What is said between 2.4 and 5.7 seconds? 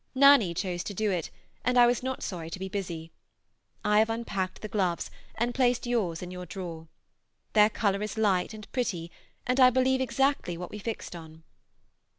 to be busy. I have unpacked the gloves, and